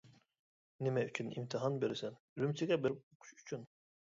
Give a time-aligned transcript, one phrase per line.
[0.77, 3.71] -نېمە ئۈچۈن ئىمتىھان بېرىسەن؟ -ئۈرۈمچىگە بېرىپ ئوقۇش ئۈچۈن.